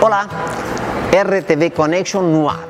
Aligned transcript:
Olá, 0.00 0.28
RTV 1.10 1.70
Connection 1.70 2.22
no 2.22 2.48
ar. 2.48 2.68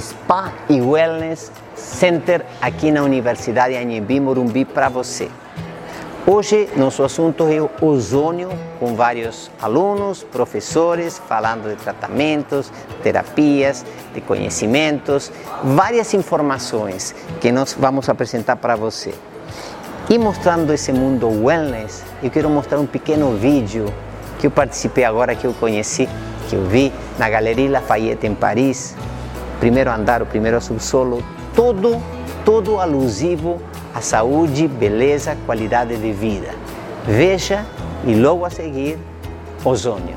Spa 0.00 0.50
e 0.70 0.80
Wellness 0.80 1.52
Center 1.74 2.42
aqui 2.58 2.90
na 2.90 3.02
Universidade 3.02 3.76
Anhembi 3.76 4.18
Morumbi 4.18 4.64
para 4.64 4.88
você. 4.88 5.28
Hoje 6.26 6.70
nosso 6.74 7.04
assunto 7.04 7.46
é 7.48 7.60
o 7.60 7.70
ozônio, 7.82 8.48
com 8.80 8.94
vários 8.94 9.50
alunos, 9.60 10.22
professores, 10.22 11.18
falando 11.28 11.68
de 11.68 11.76
tratamentos, 11.76 12.72
terapias, 13.02 13.84
de 14.14 14.22
conhecimentos, 14.22 15.30
várias 15.62 16.14
informações 16.14 17.14
que 17.42 17.52
nós 17.52 17.76
vamos 17.78 18.08
apresentar 18.08 18.56
para 18.56 18.74
você. 18.74 19.12
E 20.08 20.16
mostrando 20.16 20.72
esse 20.72 20.92
mundo 20.94 21.28
wellness, 21.44 22.02
eu 22.22 22.30
quero 22.30 22.48
mostrar 22.48 22.78
um 22.78 22.86
pequeno 22.86 23.36
vídeo 23.36 23.92
que 24.38 24.46
eu 24.46 24.50
participei 24.50 25.04
agora, 25.04 25.34
que 25.34 25.46
eu 25.46 25.52
conheci, 25.52 26.08
que 26.48 26.56
eu 26.56 26.64
vi 26.64 26.92
na 27.18 27.28
Galeria 27.28 27.70
Lafayette 27.70 28.26
em 28.26 28.34
Paris, 28.34 28.96
primeiro 29.60 29.90
andar, 29.90 30.22
o 30.22 30.26
primeiro 30.26 30.60
subsolo, 30.60 31.22
todo, 31.54 32.02
todo 32.44 32.80
alusivo 32.80 33.60
à 33.94 34.00
saúde, 34.00 34.66
beleza, 34.66 35.36
qualidade 35.46 35.96
de 35.96 36.12
vida. 36.12 36.48
Veja 37.06 37.64
e 38.06 38.14
logo 38.14 38.44
a 38.44 38.50
seguir, 38.50 38.98
ozônio. 39.64 40.16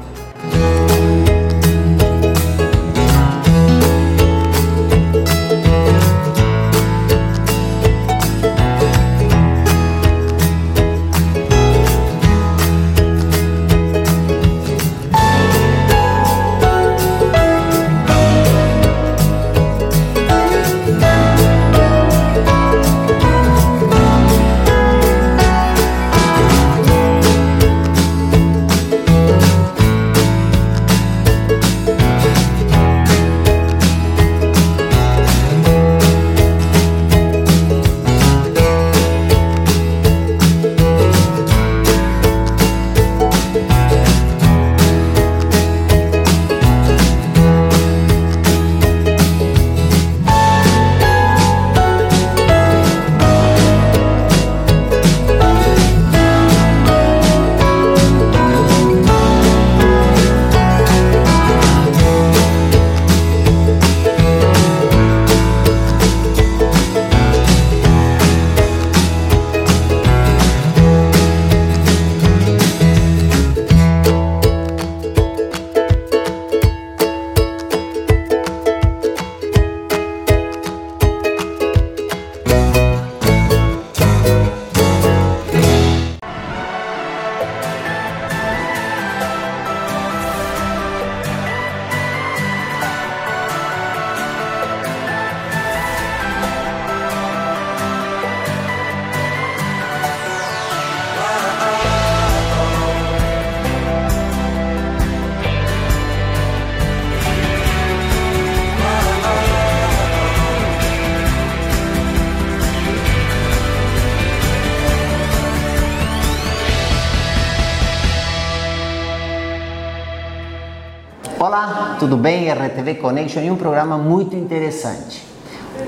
Tudo 122.02 122.18
bem? 122.18 122.52
RTV 122.52 122.96
Connection 122.96 123.44
e 123.44 123.52
um 123.52 123.56
programa 123.56 123.96
muito 123.96 124.36
interessante. 124.36 125.24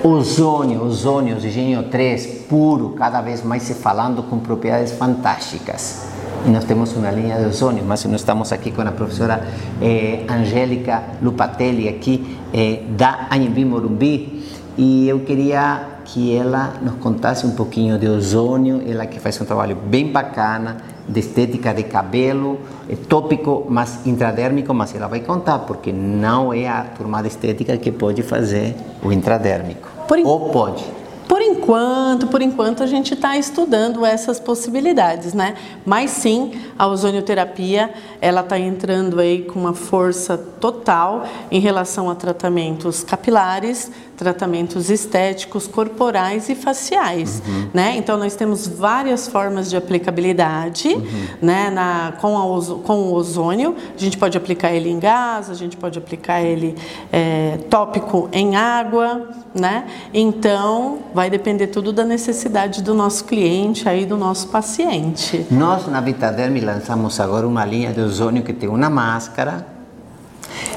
Ozônio, 0.04 0.84
ozônio, 0.84 1.36
oxigênio 1.36 1.90
3, 1.90 2.46
puro, 2.48 2.92
cada 2.92 3.20
vez 3.20 3.44
mais 3.44 3.64
se 3.64 3.74
falando 3.74 4.22
com 4.22 4.38
propriedades 4.38 4.92
fantásticas. 4.92 6.06
E 6.46 6.52
nós 6.52 6.66
temos 6.66 6.96
uma 6.96 7.10
linha 7.10 7.40
de 7.40 7.46
ozônio, 7.46 7.84
mas 7.84 8.06
nós 8.06 8.22
estamos 8.22 8.52
aqui 8.52 8.70
com 8.70 8.84
a 8.84 8.92
professora 8.92 9.44
eh, 9.82 10.24
Angélica 10.30 11.02
Lupatelli, 11.20 11.90
aqui 11.90 12.38
eh, 12.54 12.84
da 12.90 13.26
Anhembi 13.32 13.66
Morumbi, 13.66 14.46
e 14.78 15.10
eu 15.10 15.22
queria 15.22 15.94
que 16.06 16.36
ela 16.36 16.74
nos 16.80 16.98
contasse 16.98 17.44
um 17.48 17.56
pouquinho 17.56 17.98
de 17.98 18.08
ozônio, 18.08 18.84
ela 18.88 19.08
que 19.08 19.20
faz 19.20 19.42
um 19.42 19.46
trabalho 19.46 19.76
bem 19.76 20.12
bacana, 20.12 20.78
de 21.08 21.20
estética 21.20 21.74
de 21.74 21.84
cabelo, 21.84 22.60
é 22.90 22.96
tópico, 22.96 23.66
mas 23.70 24.06
intradérmico, 24.06 24.74
mas 24.74 24.96
ela 24.96 25.08
vai 25.08 25.20
contar, 25.20 25.60
porque 25.60 25.92
não 25.92 26.54
é 26.54 26.68
a 26.68 26.84
turma 26.84 27.22
de 27.22 27.28
estética 27.28 27.78
que 27.78 27.92
pode 27.92 28.24
fazer 28.24 28.76
o 29.04 29.12
intradérmico. 29.12 29.88
Por 30.08 30.20
Ou 30.20 30.50
pode. 30.50 30.84
Por 31.28 31.42
enquanto, 31.42 32.28
por 32.28 32.42
enquanto 32.42 32.84
a 32.84 32.86
gente 32.86 33.14
está 33.14 33.38
estudando 33.38 34.06
essas 34.06 34.40
possibilidades, 34.40 35.34
né? 35.34 35.56
Mas 35.86 36.12
sim, 36.12 36.52
a 36.78 36.86
ozonioterapia 36.86 37.92
ela 38.20 38.42
está 38.42 38.60
entrando 38.60 39.20
aí 39.20 39.44
com 39.44 39.60
uma 39.60 39.74
força 39.74 40.38
total 40.38 41.26
em 41.50 41.60
relação 41.60 42.10
a 42.10 42.16
tratamentos 42.16 43.04
capilares, 43.04 43.90
tratamentos 44.24 44.90
estéticos, 44.90 45.68
corporais 45.68 46.50
e 46.50 46.56
faciais, 46.56 47.42
uhum. 47.46 47.68
né? 47.74 47.96
Então 47.98 48.18
nós 48.18 48.36
temos 48.36 48.68
várias 48.68 49.28
formas 49.28 49.70
de 49.70 49.76
aplicabilidade, 49.76 50.88
uhum. 50.88 51.28
né? 51.42 51.70
Na, 51.70 52.14
com, 52.20 52.38
a, 52.38 52.76
com 52.78 52.94
o 53.04 53.14
ozônio, 53.14 53.76
a 53.96 54.00
gente 54.00 54.18
pode 54.18 54.38
aplicar 54.38 54.72
ele 54.72 54.90
em 54.90 54.98
gás, 54.98 55.50
a 55.50 55.54
gente 55.54 55.78
pode 55.78 56.00
aplicar 56.00 56.42
ele 56.42 56.76
é, 57.12 57.60
tópico 57.70 58.30
em 58.32 58.56
água, 58.56 59.30
né? 59.54 59.86
Então 60.14 61.00
vai 61.14 61.30
depender 61.30 61.68
tudo 61.68 61.92
da 61.92 62.06
necessidade 62.06 62.82
do 62.82 62.94
nosso 62.94 63.26
cliente 63.26 63.88
aí 63.88 64.06
do 64.06 64.18
nosso 64.18 64.48
paciente. 64.48 65.46
Nós 65.52 65.86
na 65.88 66.02
Vitaderm 66.02 66.58
lançamos 66.64 67.20
agora 67.20 67.48
uma 67.48 67.66
linha 67.66 67.92
de 67.92 68.00
ozônio 68.00 68.42
que 68.42 68.54
tem 68.54 68.70
uma 68.70 68.90
máscara, 68.90 69.68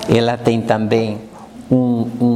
ela 0.09 0.37
tem 0.37 0.61
também 0.61 1.21
um, 1.71 2.09
um 2.21 2.36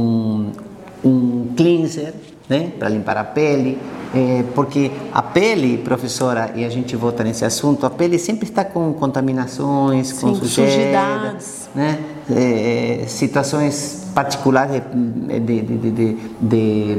cleanser, 1.61 2.13
né, 2.49 2.71
para 2.77 2.89
limpar 2.89 3.17
a 3.17 3.23
pele, 3.23 3.77
é, 4.13 4.43
porque 4.53 4.91
a 5.13 5.21
pele, 5.21 5.77
professora, 5.77 6.51
e 6.55 6.65
a 6.65 6.69
gente 6.69 6.95
volta 6.95 7.23
nesse 7.23 7.45
assunto, 7.45 7.85
a 7.85 7.89
pele 7.89 8.17
sempre 8.17 8.49
está 8.49 8.65
com 8.65 8.91
contaminações, 8.93 10.07
Sim, 10.07 10.27
com 10.27 10.35
sujeira, 10.35 11.37
né, 11.73 11.99
é, 12.29 13.05
situações 13.07 14.07
particulares 14.13 14.81
de, 15.45 15.61
de, 15.61 15.91
de, 15.91 16.17
de 16.41 16.97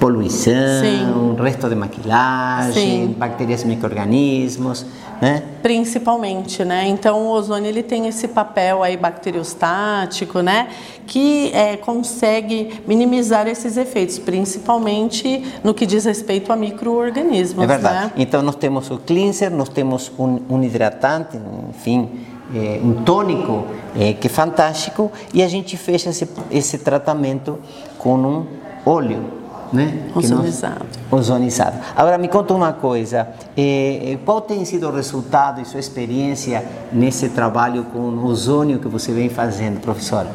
poluição, 0.00 0.80
Sim. 0.80 1.36
resto 1.42 1.68
de 1.68 1.74
maquilagem, 1.74 2.72
Sim. 3.08 3.14
bactérias, 3.18 3.62
micro-organismos, 3.64 4.86
né? 5.20 5.42
Principalmente, 5.62 6.64
né? 6.64 6.88
Então 6.88 7.26
o 7.26 7.28
ozônio 7.28 7.68
ele 7.68 7.82
tem 7.82 8.08
esse 8.08 8.26
papel 8.26 8.82
aí 8.82 8.96
bacteriostático, 8.96 10.40
né? 10.40 10.68
Que 11.06 11.52
é, 11.52 11.76
consegue 11.76 12.80
minimizar 12.86 13.46
esses 13.46 13.76
efeitos, 13.76 14.18
principalmente 14.18 15.44
no 15.62 15.74
que 15.74 15.84
diz 15.84 16.06
respeito 16.06 16.50
a 16.50 16.56
micro-organismos. 16.56 17.62
É 17.62 17.66
verdade. 17.66 18.06
Né? 18.06 18.12
Então 18.16 18.40
nós 18.40 18.56
temos 18.56 18.90
o 18.90 18.96
cleanser, 18.96 19.50
nós 19.50 19.68
temos 19.68 20.10
um, 20.18 20.40
um 20.48 20.62
hidratante, 20.62 21.38
enfim, 21.68 22.08
é, 22.54 22.80
um 22.82 23.04
tônico 23.04 23.66
é, 23.94 24.14
que 24.14 24.28
é 24.28 24.30
fantástico 24.30 25.12
e 25.34 25.42
a 25.42 25.48
gente 25.48 25.76
fecha 25.76 26.08
esse, 26.08 26.26
esse 26.50 26.78
tratamento 26.78 27.58
com 27.98 28.16
um 28.16 28.46
óleo 28.86 29.39
né? 29.72 30.10
Ozonizado. 30.14 30.86
Nós, 31.10 31.20
ozonizado. 31.20 31.78
Agora 31.96 32.18
me 32.18 32.28
conta 32.28 32.54
uma 32.54 32.72
coisa, 32.72 33.28
eh, 33.56 34.18
qual 34.24 34.40
tem 34.40 34.64
sido 34.64 34.88
o 34.88 34.92
resultado 34.92 35.60
e 35.60 35.64
sua 35.64 35.80
experiência 35.80 36.64
nesse 36.92 37.28
trabalho 37.30 37.84
com 37.84 38.24
ozônio 38.24 38.78
que 38.78 38.88
você 38.88 39.12
vem 39.12 39.28
fazendo, 39.28 39.80
professora? 39.80 40.28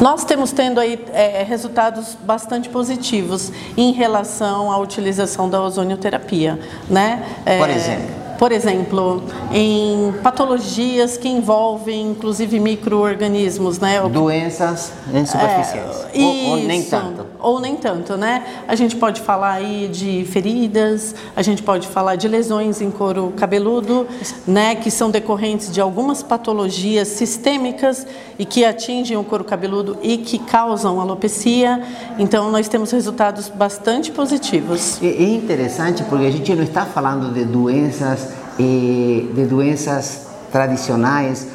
Nós 0.00 0.24
temos 0.24 0.52
tendo 0.52 0.78
aí 0.78 1.04
é, 1.12 1.42
resultados 1.42 2.16
bastante 2.22 2.68
positivos 2.68 3.52
em 3.76 3.92
relação 3.92 4.70
à 4.70 4.78
utilização 4.78 5.50
da 5.50 5.60
ozonioterapia, 5.60 6.58
né? 6.88 7.24
É, 7.44 7.58
Por 7.58 7.68
exemplo? 7.68 8.28
por 8.38 8.52
exemplo, 8.52 9.22
em 9.52 10.14
patologias 10.22 11.16
que 11.16 11.28
envolvem 11.28 12.12
inclusive 12.12 12.60
micro-organismos, 12.60 13.80
né? 13.80 14.00
Doenças 14.08 14.92
superficiais. 15.26 16.06
É, 16.14 16.20
ou, 16.22 16.50
ou, 16.50 16.56
nem 16.58 16.82
tanto. 16.84 17.17
Ou 17.40 17.60
nem 17.60 17.76
tanto, 17.76 18.16
né? 18.16 18.44
A 18.66 18.74
gente 18.74 18.96
pode 18.96 19.20
falar 19.20 19.52
aí 19.52 19.88
de 19.88 20.24
feridas, 20.24 21.14
a 21.36 21.42
gente 21.42 21.62
pode 21.62 21.86
falar 21.86 22.16
de 22.16 22.26
lesões 22.26 22.80
em 22.80 22.90
couro 22.90 23.32
cabeludo, 23.36 24.06
né? 24.46 24.74
Que 24.74 24.90
são 24.90 25.10
decorrentes 25.10 25.72
de 25.72 25.80
algumas 25.80 26.22
patologias 26.22 27.08
sistêmicas 27.08 28.06
e 28.38 28.44
que 28.44 28.64
atingem 28.64 29.16
o 29.16 29.24
couro 29.24 29.44
cabeludo 29.44 29.98
e 30.02 30.18
que 30.18 30.38
causam 30.38 31.00
alopecia. 31.00 31.82
Então, 32.18 32.50
nós 32.50 32.68
temos 32.68 32.90
resultados 32.90 33.48
bastante 33.48 34.10
positivos. 34.10 35.00
É 35.02 35.22
interessante 35.22 36.02
porque 36.04 36.26
a 36.26 36.30
gente 36.30 36.54
não 36.54 36.64
está 36.64 36.84
falando 36.84 37.32
de 37.32 37.44
doenças 37.44 38.28
de 38.58 39.46
doenças 39.48 40.26
tradicionais 40.50 41.46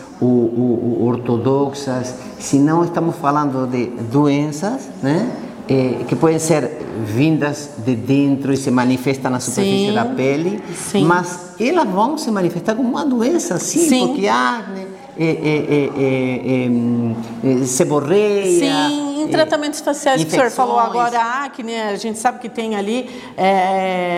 ortodoxas, 1.02 2.16
senão 2.40 2.86
estamos 2.86 3.16
falando 3.18 3.68
de 3.68 3.88
doenças, 3.88 4.90
né? 5.02 5.30
Eh, 5.68 6.04
que 6.10 6.16
podem 6.18 6.40
ser 6.40 6.70
vindas 7.06 7.70
de 7.86 7.96
dentro 7.96 8.52
e 8.52 8.58
se 8.58 8.70
manifestam 8.70 9.32
na 9.32 9.40
superfície 9.40 9.88
sim, 9.88 9.94
da 9.94 10.04
pele, 10.04 10.62
sim. 10.76 11.06
mas 11.06 11.54
elas 11.58 11.88
vão 11.88 12.18
se 12.18 12.30
manifestar 12.32 12.76
como 12.76 12.90
uma 12.90 13.06
doença, 13.06 13.58
sim, 13.58 13.88
sim. 13.88 14.08
porque 14.08 14.28
acne, 14.28 14.88
é, 15.18 15.26
é, 15.26 17.62
é, 17.62 17.66
seborreia. 17.66 18.90
Sim, 18.90 19.03
em 19.24 19.28
tratamentos 19.30 19.80
faciais 19.82 20.24
que 20.24 20.28
o 20.28 20.32
senhor 20.32 20.52
falou 20.52 20.80
agora, 20.80 21.20
a 21.20 21.46
acne, 21.46 21.76
a 21.76 21.96
gente 21.96 22.20
sabe 22.20 22.40
que 22.40 22.50
tem 22.50 22.76
ali 22.76 23.10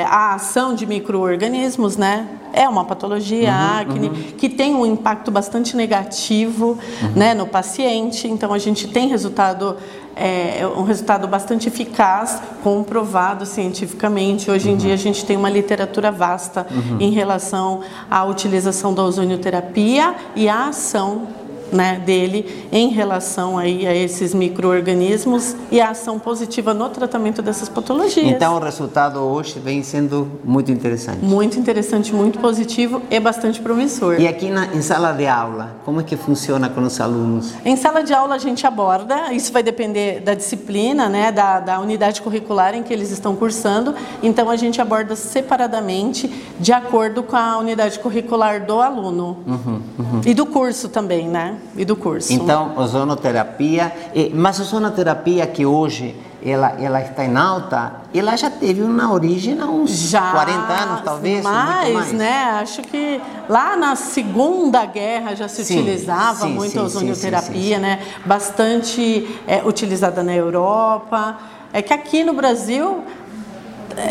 a 0.09 0.33
ação 0.35 0.75
de 0.75 0.85
micro-organismos, 0.85 1.97
né? 1.97 2.27
É 2.53 2.69
uma 2.69 2.85
patologia, 2.85 3.49
uhum, 3.49 3.55
a 3.55 3.79
acne, 3.79 4.07
uhum. 4.07 4.13
que 4.37 4.47
tem 4.47 4.73
um 4.73 4.85
impacto 4.85 5.29
bastante 5.29 5.75
negativo 5.75 6.77
uhum. 7.01 7.11
né, 7.13 7.33
no 7.33 7.45
paciente, 7.45 8.29
então 8.29 8.53
a 8.53 8.57
gente 8.57 8.87
tem 8.87 9.09
resultado 9.09 9.75
é 10.15 10.65
um 10.65 10.83
resultado 10.83 11.27
bastante 11.27 11.67
eficaz, 11.67 12.41
comprovado 12.63 13.45
cientificamente. 13.45 14.49
Hoje 14.49 14.69
em 14.69 14.71
uhum. 14.71 14.77
dia 14.77 14.93
a 14.93 14.97
gente 14.97 15.25
tem 15.25 15.35
uma 15.35 15.49
literatura 15.49 16.09
vasta 16.09 16.65
uhum. 16.71 16.97
em 17.01 17.11
relação 17.11 17.81
à 18.09 18.23
utilização 18.23 18.93
da 18.93 19.03
ozonioterapia 19.03 20.15
e 20.35 20.47
à 20.47 20.69
ação 20.69 21.27
né, 21.75 22.01
dele 22.03 22.67
em 22.71 22.89
relação 22.89 23.57
aí 23.57 23.85
a 23.85 23.93
esses 23.93 24.33
micro-organismos 24.33 25.55
e 25.71 25.79
a 25.79 25.89
ação 25.89 26.17
positiva 26.17 26.73
no 26.73 26.89
tratamento 26.89 27.41
dessas 27.41 27.69
patologias. 27.69 28.27
Então 28.27 28.55
o 28.55 28.59
resultado 28.59 29.19
hoje 29.19 29.59
vem 29.59 29.83
sendo 29.83 30.27
muito 30.43 30.71
interessante. 30.71 31.23
Muito 31.23 31.59
interessante, 31.59 32.13
muito 32.13 32.39
positivo 32.39 33.01
e 33.09 33.19
bastante 33.19 33.59
promissor. 33.59 34.19
E 34.19 34.27
aqui 34.27 34.49
na, 34.49 34.67
em 34.67 34.81
sala 34.81 35.11
de 35.11 35.27
aula, 35.27 35.75
como 35.85 35.99
é 35.99 36.03
que 36.03 36.15
funciona 36.15 36.69
com 36.69 36.81
os 36.81 36.99
alunos? 36.99 37.53
Em 37.63 37.75
sala 37.75 38.01
de 38.01 38.13
aula 38.13 38.35
a 38.35 38.39
gente 38.39 38.65
aborda, 38.65 39.33
isso 39.33 39.51
vai 39.51 39.61
depender 39.61 40.21
da 40.21 40.33
disciplina, 40.33 41.09
né, 41.09 41.31
da, 41.31 41.59
da 41.59 41.79
unidade 41.79 42.21
curricular 42.21 42.73
em 42.73 42.83
que 42.83 42.93
eles 42.93 43.11
estão 43.11 43.35
cursando, 43.35 43.93
então 44.23 44.49
a 44.49 44.55
gente 44.55 44.81
aborda 44.81 45.15
separadamente 45.15 46.31
de 46.59 46.71
acordo 46.71 47.23
com 47.23 47.35
a 47.35 47.57
unidade 47.57 47.99
curricular 47.99 48.65
do 48.65 48.79
aluno 48.79 49.37
uhum, 49.45 49.81
uhum. 49.99 50.21
e 50.25 50.33
do 50.33 50.45
curso 50.45 50.89
também, 50.89 51.27
né? 51.27 51.57
E 51.75 51.85
do 51.85 51.95
curso. 51.95 52.31
Então, 52.31 52.77
ozonoterapia, 52.77 53.91
mas 54.33 54.59
a 54.59 54.63
ozonoterapia 54.63 55.45
que 55.47 55.65
hoje 55.65 56.15
ela, 56.45 56.75
ela 56.79 57.01
está 57.01 57.25
em 57.25 57.35
alta, 57.35 57.93
ela 58.13 58.35
já 58.35 58.51
teve 58.51 58.83
uma 58.83 59.11
origem 59.11 59.59
há 59.59 59.65
uns 59.65 59.89
já, 59.91 60.31
40 60.31 60.73
anos, 60.73 61.01
talvez? 61.01 61.43
Mais, 61.43 61.93
mais, 61.93 62.13
né? 62.13 62.59
Acho 62.61 62.83
que 62.83 63.19
lá 63.49 63.75
na 63.75 63.95
Segunda 63.95 64.85
Guerra 64.85 65.35
já 65.35 65.47
se 65.47 65.65
sim, 65.65 65.79
utilizava 65.79 66.45
sim, 66.45 66.53
muito 66.53 66.71
sim, 66.71 66.79
a 66.79 66.83
ozonioterapia, 66.83 67.79
né? 67.79 67.99
Bastante 68.23 69.27
é, 69.47 69.63
utilizada 69.65 70.21
na 70.21 70.35
Europa. 70.35 71.35
É 71.73 71.81
que 71.81 71.93
aqui 71.93 72.23
no 72.23 72.33
Brasil 72.33 73.03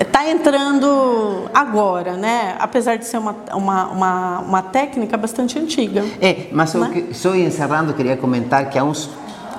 está 0.01 0.29
entrando 0.29 1.51
agora, 1.53 2.17
né? 2.17 2.57
Apesar 2.59 2.97
de 2.97 3.07
ser 3.07 3.19
uma, 3.19 3.37
uma, 3.53 3.87
uma, 3.87 4.39
uma 4.41 4.63
técnica 4.63 5.17
bastante 5.17 5.59
antiga. 5.59 6.05
É, 6.21 6.47
mas 6.53 6.75
né? 6.75 7.05
só 7.13 7.35
encerrando, 7.35 7.93
queria 7.95 8.17
comentar 8.17 8.71
que 8.71 8.79
há 8.79 8.85
uns 8.85 9.11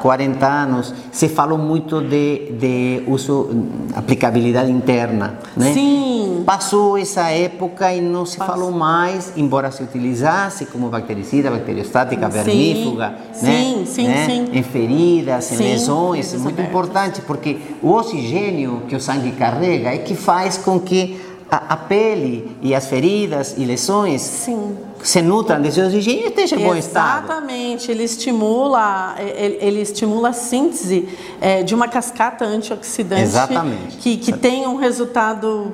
40 0.05 0.45
anos, 0.45 0.93
se 1.11 1.27
falou 1.27 1.57
muito 1.57 1.99
de, 1.99 2.51
de 2.59 3.03
uso, 3.07 3.49
aplicabilidade 3.95 4.71
interna, 4.71 5.39
né? 5.57 5.73
Sim. 5.73 6.43
Passou 6.45 6.95
essa 6.95 7.31
época 7.31 7.91
e 7.91 8.01
não 8.01 8.23
se 8.23 8.37
Passou. 8.37 8.53
falou 8.53 8.71
mais, 8.71 9.33
embora 9.35 9.71
se 9.71 9.81
utilizasse 9.81 10.67
como 10.67 10.89
bactericida, 10.89 11.49
bacteriostática, 11.49 12.29
vermífuga, 12.29 13.15
sim, 13.33 13.45
né? 13.47 13.85
Sim, 13.87 14.07
né? 14.07 14.25
sim. 14.27 14.49
Em 14.53 14.61
feridas, 14.61 15.51
em 15.51 15.57
lesões, 15.57 16.35
é 16.35 16.37
muito 16.37 16.61
importante, 16.61 17.21
porque 17.21 17.57
o 17.81 17.89
oxigênio 17.89 18.83
que 18.87 18.95
o 18.95 19.01
sangue 19.01 19.31
carrega 19.31 19.89
é 19.89 19.97
que 19.97 20.13
faz 20.13 20.55
com 20.55 20.79
que 20.79 21.19
a, 21.49 21.73
a 21.73 21.77
pele 21.77 22.55
e 22.61 22.75
as 22.75 22.85
feridas 22.85 23.55
e 23.57 23.65
lesões 23.65 24.21
Sim. 24.21 24.75
Se 25.05 25.21
nutram 25.21 25.61
desse 25.61 25.79
oxigênio 25.79 26.25
e 26.25 26.27
estejam 26.29 26.59
em 26.59 26.63
bom 26.63 26.75
estado. 26.75 27.25
Exatamente, 27.25 27.91
ele 27.91 28.03
estimula, 28.03 29.15
ele, 29.19 29.57
ele 29.61 29.81
estimula 29.81 30.29
a 30.29 30.33
síntese 30.33 31.07
é, 31.39 31.61
de 31.61 31.75
uma 31.75 31.87
cascata 31.87 32.43
antioxidante 32.43 33.21
Exatamente. 33.21 33.97
que, 33.97 34.17
que 34.17 34.33
tem 34.33 34.65
um 34.65 34.77
resultado 34.77 35.71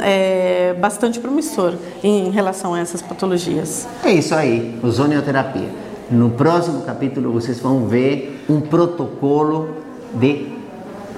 é, 0.00 0.74
bastante 0.74 1.20
promissor 1.20 1.74
em 2.02 2.30
relação 2.30 2.74
a 2.74 2.80
essas 2.80 3.00
patologias. 3.00 3.86
É 4.02 4.10
isso 4.10 4.34
aí, 4.34 4.76
ozonioterapia. 4.82 5.70
No 6.10 6.30
próximo 6.30 6.82
capítulo 6.82 7.32
vocês 7.32 7.60
vão 7.60 7.86
ver 7.86 8.44
um 8.48 8.60
protocolo 8.60 9.68
de 10.14 10.48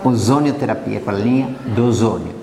ozonioterapia 0.04 1.00
com 1.00 1.10
a 1.10 1.14
linha 1.14 1.56
do 1.74 1.86
ozônio. 1.86 2.35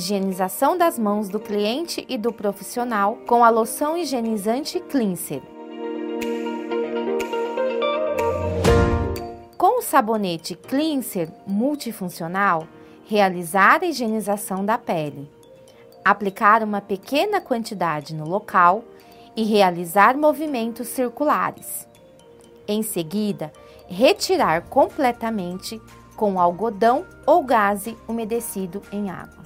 Higienização 0.00 0.78
das 0.78 0.98
mãos 0.98 1.28
do 1.28 1.38
cliente 1.38 2.06
e 2.08 2.16
do 2.16 2.32
profissional 2.32 3.18
com 3.26 3.44
a 3.44 3.50
loção 3.50 3.98
higienizante 3.98 4.80
Cleanser. 4.80 5.42
Com 9.58 9.78
o 9.78 9.82
sabonete 9.82 10.54
Cleanser 10.54 11.28
multifuncional, 11.46 12.66
realizar 13.04 13.82
a 13.82 13.86
higienização 13.86 14.64
da 14.64 14.78
pele, 14.78 15.30
aplicar 16.02 16.62
uma 16.62 16.80
pequena 16.80 17.38
quantidade 17.38 18.14
no 18.14 18.26
local 18.26 18.82
e 19.36 19.44
realizar 19.44 20.16
movimentos 20.16 20.88
circulares. 20.88 21.86
Em 22.66 22.82
seguida, 22.82 23.52
retirar 23.86 24.62
completamente 24.62 25.78
com 26.16 26.40
algodão 26.40 27.04
ou 27.26 27.44
gaze 27.44 27.98
umedecido 28.08 28.80
em 28.90 29.10
água. 29.10 29.39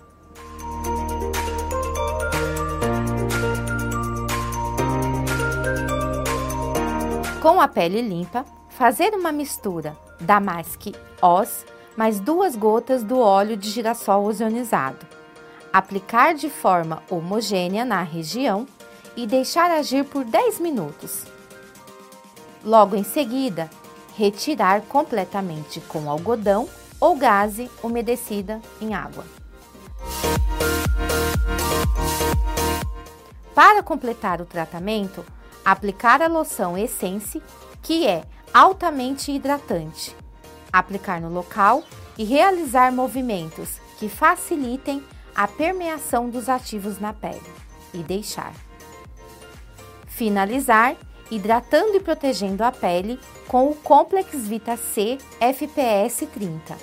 Com 7.45 7.61
a 7.61 7.69
pele 7.69 8.01
limpa, 8.01 8.43
fazer 8.71 9.13
uma 9.13 9.31
mistura 9.31 9.95
da 10.19 10.41
Mask 10.41 10.87
Oz 11.21 11.67
mais 11.95 12.19
duas 12.19 12.57
gotas 12.57 13.05
do 13.05 13.19
óleo 13.19 13.55
de 13.55 13.69
girassol 13.69 14.25
ozonizado. 14.25 15.07
Aplicar 15.71 16.33
de 16.33 16.49
forma 16.49 17.03
homogênea 17.11 17.85
na 17.85 18.03
região 18.03 18.67
e 19.15 19.27
deixar 19.27 19.71
agir 19.71 20.07
por 20.07 20.25
10 20.25 20.59
minutos. 20.59 21.27
Logo 22.65 22.97
em 22.97 23.05
seguida, 23.05 23.69
retirar 24.17 24.81
completamente 24.81 25.83
com 25.83 26.09
algodão 26.09 26.67
ou 26.99 27.15
gaze 27.15 27.71
umedecida 27.83 28.59
em 28.81 28.95
água. 28.95 29.27
Para 33.55 33.83
completar 33.83 34.41
o 34.41 34.47
tratamento, 34.47 35.23
Aplicar 35.65 36.21
a 36.21 36.27
loção 36.27 36.77
Essence, 36.77 37.43
que 37.83 38.07
é 38.07 38.25
altamente 38.53 39.33
hidratante. 39.33 40.15
Aplicar 40.73 41.21
no 41.21 41.31
local 41.31 41.83
e 42.19 42.25
realizar 42.25 42.93
movimentos 42.93 43.81
que 43.99 44.09
facilitem 44.09 45.03
a 45.35 45.49
permeação 45.49 46.29
dos 46.29 46.49
ativos 46.49 47.01
na 47.01 47.13
pele 47.13 47.41
e 47.93 47.99
deixar. 47.99 48.53
Finalizar 50.07 50.97
hidratando 51.31 51.97
e 51.97 52.01
protegendo 52.01 52.63
a 52.63 52.71
pele 52.71 53.19
com 53.49 53.69
o 53.69 53.75
Complex 53.75 54.47
Vita 54.47 54.77
C 54.77 55.19
FPS 55.41 56.27
30. 56.27 56.77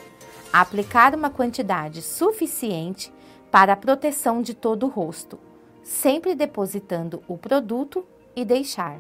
Aplicar 0.52 1.16
uma 1.16 1.30
quantidade 1.30 2.02
suficiente 2.02 3.14
para 3.50 3.74
a 3.74 3.78
proteção 3.78 4.42
de 4.42 4.54
todo 4.54 4.86
o 4.86 4.90
rosto, 4.90 5.40
sempre 5.84 6.36
depositando 6.36 7.24
o 7.28 7.38
produto 7.38 8.06
e 8.36 8.46
deixar. 8.46 8.98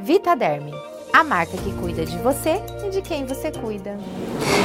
Vitaderm, 0.00 0.70
a 1.12 1.22
marca 1.24 1.56
que 1.56 1.72
cuida 1.74 2.04
de 2.06 2.16
você 2.18 2.62
e 2.86 2.90
de 2.90 3.02
quem 3.02 3.26
você 3.26 3.52
cuida. 3.52 3.98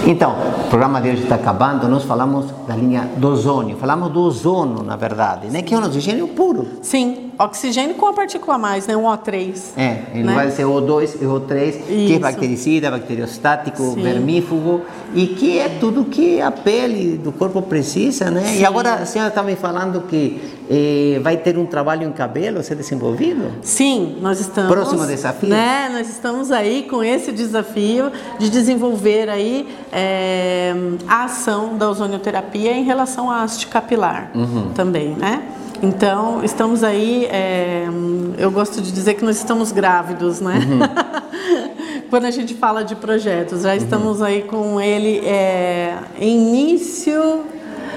Então, 0.08 0.36
o 0.66 0.70
programa 0.70 1.02
de 1.02 1.10
hoje 1.10 1.24
está 1.24 1.36
acabando, 1.36 1.88
nós 1.88 2.04
falamos 2.04 2.46
da 2.68 2.76
linha 2.76 3.10
do 3.18 3.30
ozônio, 3.30 3.78
falamos 3.78 4.12
do 4.12 4.22
ozono, 4.22 4.84
na 4.84 4.96
verdade, 4.96 5.48
né? 5.48 5.62
que 5.62 5.74
é 5.74 5.78
um 5.78 5.84
oxigênio 5.84 6.28
puro. 6.30 6.68
Sim, 6.82 7.32
oxigênio 7.38 7.96
com 7.96 8.08
a 8.08 8.14
partícula 8.14 8.58
mais, 8.58 8.88
né? 8.88 8.96
um 8.96 9.04
O3. 9.04 9.72
É, 9.78 10.04
ele 10.14 10.24
né? 10.24 10.34
vai 10.34 10.52
ser 10.52 10.64
O2 10.64 11.16
e 11.22 11.26
O3, 11.26 11.68
Isso. 11.68 11.86
que 11.88 12.16
é 12.16 12.20
bactericida, 12.20 12.92
bacteriostático, 12.92 13.84
Sim. 13.94 14.02
vermífugo, 14.02 14.82
e 15.14 15.28
que 15.28 15.60
é 15.60 15.70
tudo 15.80 16.06
que 16.06 16.42
a 16.42 16.52
pele 16.52 17.18
do 17.18 17.32
corpo 17.32 17.62
precisa, 17.62 18.30
né? 18.30 18.42
Sim. 18.46 18.60
E 18.60 18.66
agora 18.66 18.96
a 18.96 19.06
senhora 19.06 19.30
está 19.30 19.44
me 19.44 19.56
falando 19.56 20.02
que 20.02 20.42
eh, 20.70 21.20
vai 21.22 21.38
ter 21.38 21.58
um 21.58 21.66
trabalho 21.66 22.08
em 22.08 22.12
cabelo 22.12 22.60
a 22.60 22.64
ser 22.64 22.76
desenvolvido? 22.76 23.52
Sim, 23.62 24.18
nós 24.22 24.40
estamos. 24.40 24.72
Próximo 24.72 25.06
desafio? 25.06 25.50
Né? 25.50 25.90
Nós 25.92 26.10
estamos 26.10 26.52
aí 26.52 26.84
com 26.90 27.04
esse 27.04 27.32
desafio 27.32 28.12
de 28.40 28.50
desenvolver 28.50 29.30
aí 29.30 29.68
é, 29.92 30.74
a 31.08 31.26
ação 31.26 31.78
da 31.78 31.90
ozonioterapia 31.90 32.72
em 32.72 32.84
relação 32.84 33.30
à 33.30 33.44
haste 33.44 33.68
capilar 33.68 34.32
uhum. 34.34 34.72
também, 34.74 35.10
né? 35.10 35.44
Então, 35.84 36.42
estamos 36.46 36.82
aí, 36.82 37.26
é, 37.26 37.90
eu 38.38 38.50
gosto 38.50 38.82
de 38.82 38.90
dizer 38.90 39.16
que 39.16 39.26
nós 39.26 39.36
estamos 39.36 39.74
grávidos, 39.74 40.40
né? 40.40 40.62
Uhum. 40.66 42.08
Quando 42.10 42.24
a 42.24 42.32
gente 42.32 42.54
fala 42.54 42.86
de 42.86 42.96
projetos, 42.96 43.64
já 43.64 43.72
uhum. 43.72 43.76
estamos 43.76 44.22
aí 44.22 44.44
com 44.44 44.80
ele 44.80 45.20
é, 45.28 45.98
início 46.22 47.44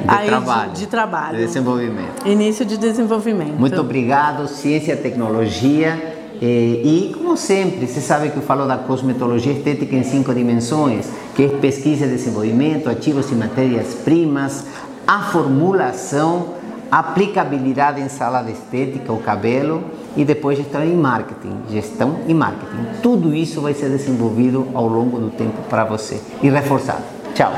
de, 0.00 0.26
trabalho, 0.26 0.72
de, 0.72 0.80
de, 0.80 0.86
trabalho. 0.88 1.38
De 1.38 1.46
desenvolvimento. 1.46 2.26
Início 2.26 2.66
de 2.66 2.76
desenvolvimento. 2.76 3.54
Muito 3.56 3.80
obrigado, 3.80 4.48
Ciência 4.48 4.94
e 4.94 4.96
Tecnologia. 4.96 6.16
E, 6.42 7.12
e, 7.12 7.14
como 7.14 7.36
sempre, 7.36 7.86
você 7.86 8.00
sabe 8.00 8.30
que 8.30 8.36
eu 8.36 8.42
falo 8.42 8.66
da 8.66 8.76
cosmetologia 8.76 9.52
estética 9.52 9.94
em 9.94 10.02
cinco 10.02 10.34
dimensões, 10.34 11.08
que 11.36 11.44
é 11.44 11.48
pesquisa 11.48 12.04
e 12.04 12.08
desenvolvimento, 12.08 12.90
ativos 12.90 13.30
e 13.30 13.34
matérias-primas, 13.36 14.66
a 15.06 15.22
formulação, 15.22 16.55
aplicabilidade 16.98 18.00
em 18.00 18.08
sala 18.08 18.42
de 18.42 18.52
estética, 18.52 19.12
o 19.12 19.20
cabelo 19.20 19.84
e 20.16 20.24
depois 20.24 20.56
gestão 20.56 20.82
em 20.82 20.96
marketing, 20.96 21.54
gestão 21.70 22.20
e 22.26 22.32
marketing. 22.32 23.00
Tudo 23.02 23.34
isso 23.34 23.60
vai 23.60 23.74
ser 23.74 23.90
desenvolvido 23.90 24.68
ao 24.72 24.88
longo 24.88 25.18
do 25.18 25.30
tempo 25.30 25.62
para 25.68 25.84
você 25.84 26.20
e 26.42 26.48
reforçado. 26.48 27.02
Tchau. 27.34 27.52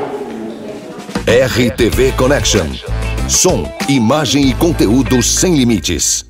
RTV 1.27 2.13
Connection. 2.17 2.67
Som, 3.29 3.71
imagem 3.89 4.49
e 4.49 4.55
conteúdo 4.55 5.23
sem 5.23 5.55
limites. 5.55 6.28